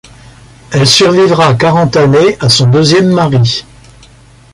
[0.71, 3.63] Elle survivra quarante années à son deuxième mari.